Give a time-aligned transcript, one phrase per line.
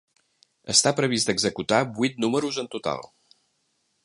[0.73, 3.09] Està previst executar vuit números en total.